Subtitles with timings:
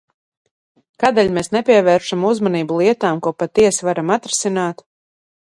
[1.03, 4.87] Kādēļ mēs nepievēršam uzmanību lietām, ko patiesi varam atrisināt?